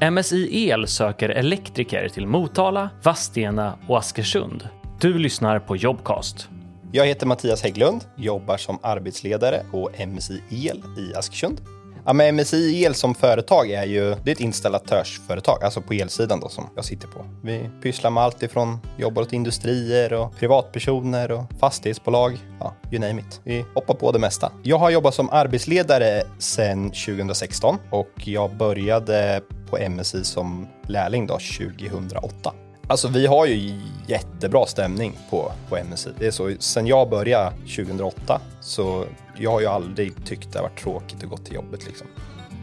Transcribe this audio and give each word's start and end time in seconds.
MSI 0.00 0.68
El 0.68 0.86
söker 0.86 1.28
elektriker 1.28 2.08
till 2.08 2.26
Motala, 2.26 2.90
Vadstena 3.02 3.78
och 3.88 3.98
Askersund. 3.98 4.68
Du 5.00 5.18
lyssnar 5.18 5.58
på 5.58 5.76
Jobcast. 5.76 6.48
Jag 6.92 7.06
heter 7.06 7.26
Mattias 7.26 7.62
Hägglund, 7.62 8.04
jobbar 8.16 8.56
som 8.56 8.78
arbetsledare 8.82 9.62
på 9.70 9.90
MSI 10.06 10.42
El 10.50 10.82
i 10.98 11.14
Askersund. 11.14 11.60
Ja, 12.06 12.12
men 12.12 12.36
MSI 12.36 12.84
El 12.84 12.94
som 12.94 13.14
företag 13.14 13.70
är 13.70 13.84
ju 13.84 14.14
det 14.24 14.30
är 14.30 14.32
ett 14.32 14.40
installatörsföretag, 14.40 15.64
alltså 15.64 15.80
på 15.80 15.94
elsidan 15.94 16.40
då 16.40 16.48
som 16.48 16.70
jag 16.76 16.84
sitter 16.84 17.08
på. 17.08 17.24
Vi 17.42 17.70
pysslar 17.82 18.10
med 18.10 18.22
allt 18.22 18.42
ifrån 18.42 18.78
jobbar 18.98 19.22
åt 19.22 19.32
industrier 19.32 20.12
och 20.12 20.36
privatpersoner 20.38 21.30
och 21.30 21.44
fastighetsbolag. 21.60 22.38
Ja, 22.60 22.74
you 22.92 23.00
name 23.00 23.20
it. 23.20 23.40
Vi 23.44 23.64
hoppar 23.74 23.94
på 23.94 24.12
det 24.12 24.18
mesta. 24.18 24.52
Jag 24.62 24.78
har 24.78 24.90
jobbat 24.90 25.14
som 25.14 25.30
arbetsledare 25.30 26.22
sedan 26.38 26.90
2016 26.90 27.76
och 27.90 28.12
jag 28.14 28.56
började 28.56 29.40
på 29.70 29.88
MSI 29.88 30.24
som 30.24 30.68
lärling 30.86 31.26
då 31.26 31.38
2008. 31.58 32.54
Alltså 32.86 33.08
vi 33.08 33.26
har 33.26 33.46
ju 33.46 33.80
jättebra 34.06 34.66
stämning 34.66 35.18
på, 35.30 35.52
på 35.68 35.78
MSI. 35.90 36.10
Det 36.18 36.26
är 36.26 36.30
så, 36.30 36.52
sen 36.58 36.86
jag 36.86 37.10
började 37.10 37.50
2008 37.50 38.40
så 38.60 39.04
jag 39.36 39.50
har 39.50 39.60
ju 39.60 39.66
aldrig 39.66 40.26
tyckt 40.26 40.52
det 40.52 40.58
har 40.58 40.62
varit 40.68 40.82
tråkigt 40.82 41.22
att 41.22 41.30
gå 41.30 41.36
till 41.36 41.54
jobbet 41.54 41.86
liksom. 41.86 42.06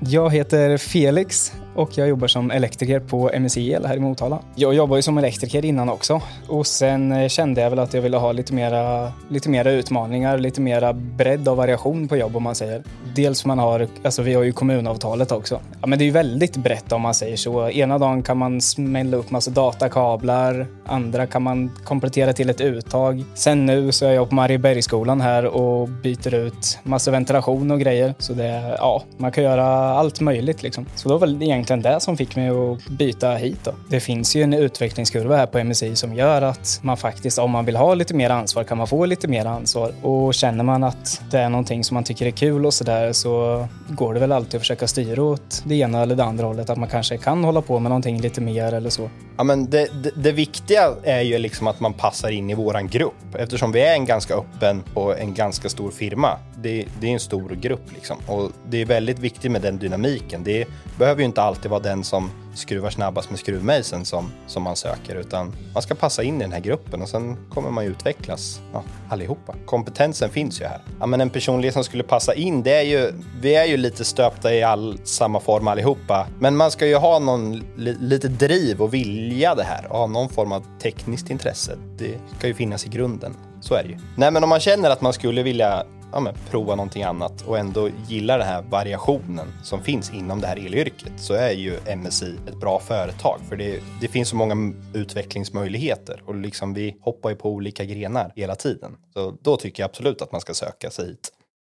Jag 0.00 0.32
heter 0.32 0.76
Felix 0.76 1.52
och 1.74 1.98
jag 1.98 2.08
jobbar 2.08 2.28
som 2.28 2.50
elektriker 2.50 3.00
på 3.00 3.30
MSIL 3.40 3.86
här 3.86 3.96
i 3.96 4.00
Motala. 4.00 4.38
Jag 4.54 4.74
jobbade 4.74 4.98
ju 4.98 5.02
som 5.02 5.18
elektriker 5.18 5.64
innan 5.64 5.88
också 5.88 6.20
och 6.48 6.66
sen 6.66 7.12
eh, 7.12 7.28
kände 7.28 7.60
jag 7.60 7.70
väl 7.70 7.78
att 7.78 7.94
jag 7.94 8.02
ville 8.02 8.16
ha 8.16 8.32
lite 8.32 8.54
mera, 8.54 9.12
lite 9.28 9.50
mera 9.50 9.70
utmaningar, 9.70 10.38
lite 10.38 10.60
mera 10.60 10.92
bredd 10.92 11.48
och 11.48 11.56
variation 11.56 12.08
på 12.08 12.16
jobb 12.16 12.36
om 12.36 12.42
man 12.42 12.54
säger. 12.54 12.82
Dels 13.14 13.44
man 13.44 13.58
har, 13.58 13.88
alltså 14.04 14.22
vi 14.22 14.34
har 14.34 14.42
ju 14.42 14.52
kommunavtalet 14.52 15.32
också. 15.32 15.60
Ja, 15.80 15.86
men 15.86 15.98
det 15.98 16.02
är 16.02 16.06
ju 16.06 16.12
väldigt 16.12 16.56
brett 16.56 16.92
om 16.92 17.02
man 17.02 17.14
säger 17.14 17.36
så. 17.36 17.70
Ena 17.70 17.98
dagen 17.98 18.22
kan 18.22 18.38
man 18.38 18.60
smälla 18.60 19.16
upp 19.16 19.30
massa 19.30 19.50
datakablar, 19.50 20.66
andra 20.86 21.26
kan 21.26 21.42
man 21.42 21.70
komplettera 21.84 22.32
till 22.32 22.50
ett 22.50 22.60
uttag. 22.60 23.24
Sen 23.34 23.66
nu 23.66 23.92
så 23.92 24.06
är 24.06 24.12
jag 24.12 24.28
på 24.28 24.34
Mariebergsskolan 24.34 25.20
här 25.20 25.44
och 25.44 25.88
byter 25.88 26.34
ut 26.34 26.78
massa 26.82 27.10
ventilation 27.10 27.70
och 27.70 27.80
grejer. 27.80 28.14
Så 28.18 28.32
det, 28.32 28.76
ja, 28.78 29.02
man 29.16 29.32
kan 29.32 29.44
göra 29.44 29.66
allt 29.94 30.20
möjligt 30.20 30.62
liksom. 30.62 30.86
Så 30.94 31.08
då 31.08 31.14
var 31.14 31.20
väl 31.20 31.42
egentligen 31.42 31.63
det 31.68 32.00
som 32.00 32.16
fick 32.16 32.36
mig 32.36 32.48
att 32.48 32.86
byta 32.88 33.34
hit 33.34 33.58
då. 33.64 33.72
Det 33.88 34.00
finns 34.00 34.36
ju 34.36 34.42
en 34.42 34.54
utvecklingskurva 34.54 35.36
här 35.36 35.46
på 35.46 35.64
MSI 35.64 35.96
som 35.96 36.14
gör 36.14 36.42
att 36.42 36.80
man 36.82 36.96
faktiskt, 36.96 37.38
om 37.38 37.50
man 37.50 37.64
vill 37.64 37.76
ha 37.76 37.94
lite 37.94 38.14
mer 38.14 38.30
ansvar, 38.30 38.64
kan 38.64 38.78
man 38.78 38.86
få 38.86 39.04
lite 39.04 39.28
mer 39.28 39.46
ansvar. 39.46 39.92
Och 40.02 40.34
känner 40.34 40.64
man 40.64 40.84
att 40.84 41.22
det 41.30 41.38
är 41.38 41.48
någonting 41.48 41.84
som 41.84 41.94
man 41.94 42.04
tycker 42.04 42.26
är 42.26 42.30
kul 42.30 42.66
och 42.66 42.74
sådär 42.74 43.12
så 43.12 43.66
går 43.88 44.14
det 44.14 44.20
väl 44.20 44.32
alltid 44.32 44.54
att 44.54 44.62
försöka 44.62 44.86
styra 44.86 45.22
åt 45.22 45.62
det 45.64 45.74
ena 45.74 46.02
eller 46.02 46.16
det 46.16 46.24
andra 46.24 46.46
hållet. 46.46 46.70
Att 46.70 46.78
man 46.78 46.88
kanske 46.88 47.18
kan 47.18 47.44
hålla 47.44 47.62
på 47.62 47.78
med 47.78 47.90
någonting 47.90 48.20
lite 48.20 48.40
mer 48.40 48.72
eller 48.72 48.90
så. 48.90 49.10
Ja, 49.36 49.44
men 49.44 49.70
det, 49.70 50.02
det, 50.02 50.10
det 50.16 50.32
viktiga 50.32 50.94
är 51.02 51.20
ju 51.20 51.38
liksom 51.38 51.66
att 51.66 51.80
man 51.80 51.92
passar 51.92 52.30
in 52.30 52.50
i 52.50 52.54
våran 52.54 52.88
grupp 52.88 53.34
eftersom 53.38 53.72
vi 53.72 53.80
är 53.80 53.94
en 53.94 54.04
ganska 54.04 54.34
öppen 54.34 54.82
och 54.94 55.18
en 55.18 55.34
ganska 55.34 55.68
stor 55.68 55.90
firma. 55.90 56.38
Det, 56.56 56.86
det 57.00 57.06
är 57.06 57.12
en 57.12 57.20
stor 57.20 57.50
grupp 57.50 57.92
liksom 57.94 58.16
och 58.26 58.50
det 58.68 58.80
är 58.80 58.86
väldigt 58.86 59.18
viktigt 59.18 59.50
med 59.50 59.62
den 59.62 59.78
dynamiken. 59.78 60.44
Det 60.44 60.64
behöver 60.98 61.20
ju 61.20 61.26
inte 61.26 61.42
alltid 61.54 61.70
vara 61.70 61.80
den 61.80 62.04
som 62.04 62.30
skruvar 62.54 62.90
snabbast 62.90 63.30
med 63.30 63.38
skruvmejseln 63.38 64.04
som, 64.04 64.32
som 64.46 64.62
man 64.62 64.76
söker 64.76 65.16
utan 65.16 65.52
man 65.74 65.82
ska 65.82 65.94
passa 65.94 66.22
in 66.22 66.36
i 66.36 66.38
den 66.38 66.52
här 66.52 66.60
gruppen 66.60 67.02
och 67.02 67.08
sen 67.08 67.36
kommer 67.50 67.70
man 67.70 67.84
ju 67.84 67.90
utvecklas 67.90 68.60
ja, 68.72 68.82
allihopa. 69.08 69.54
Kompetensen 69.66 70.30
finns 70.30 70.60
ju 70.60 70.64
här. 70.64 70.80
Ja, 71.00 71.06
men 71.06 71.20
en 71.20 71.30
personlighet 71.30 71.74
som 71.74 71.84
skulle 71.84 72.02
passa 72.02 72.34
in, 72.34 72.62
det 72.62 72.74
är 72.74 72.82
ju, 72.82 73.12
vi 73.40 73.54
är 73.54 73.64
ju 73.64 73.76
lite 73.76 74.04
stöpta 74.04 74.54
i 74.54 74.62
all, 74.62 74.98
samma 75.04 75.40
form 75.40 75.68
allihopa, 75.68 76.26
men 76.38 76.56
man 76.56 76.70
ska 76.70 76.86
ju 76.86 76.96
ha 76.96 77.18
någon 77.18 77.62
li, 77.76 77.96
lite 78.00 78.28
driv 78.28 78.82
och 78.82 78.94
vilja 78.94 79.54
det 79.54 79.64
här 79.64 79.86
och 79.90 79.98
ha 79.98 80.06
någon 80.06 80.28
form 80.28 80.52
av 80.52 80.64
tekniskt 80.82 81.30
intresse. 81.30 81.76
Det 81.98 82.18
ska 82.38 82.46
ju 82.46 82.54
finnas 82.54 82.86
i 82.86 82.88
grunden. 82.88 83.36
Så 83.60 83.74
är 83.74 83.82
det 83.82 83.88
ju. 83.88 83.98
Nej, 84.16 84.30
men 84.30 84.42
om 84.42 84.48
man 84.48 84.60
känner 84.60 84.90
att 84.90 85.00
man 85.00 85.12
skulle 85.12 85.42
vilja 85.42 85.84
ja, 86.14 86.20
men, 86.20 86.34
prova 86.50 86.74
någonting 86.74 87.02
annat 87.02 87.42
och 87.42 87.58
ändå 87.58 87.88
gillar 88.08 88.38
den 88.38 88.46
här 88.46 88.62
variationen 88.62 89.52
som 89.62 89.82
finns 89.82 90.14
inom 90.14 90.40
det 90.40 90.46
här 90.46 90.56
elyrket 90.56 91.12
så 91.16 91.34
är 91.34 91.50
ju 91.50 91.96
MSI 91.96 92.36
ett 92.48 92.60
bra 92.60 92.80
företag 92.80 93.40
för 93.48 93.56
det, 93.56 93.80
det 94.00 94.08
finns 94.08 94.28
så 94.28 94.36
många 94.36 94.74
utvecklingsmöjligheter 94.94 96.22
och 96.26 96.34
liksom 96.34 96.74
vi 96.74 96.96
hoppar 97.00 97.30
ju 97.30 97.36
på 97.36 97.50
olika 97.50 97.84
grenar 97.84 98.32
hela 98.36 98.54
tiden. 98.54 98.96
Så 99.12 99.36
då 99.42 99.56
tycker 99.56 99.82
jag 99.82 99.88
absolut 99.88 100.22
att 100.22 100.32
man 100.32 100.40
ska 100.40 100.54
söka 100.54 100.90
sig 100.90 101.06
hit. 101.06 101.32